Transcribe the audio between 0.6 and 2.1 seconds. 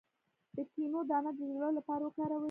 کینو دانه د زړه لپاره